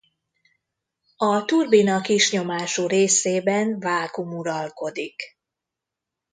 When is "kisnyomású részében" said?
2.01-3.79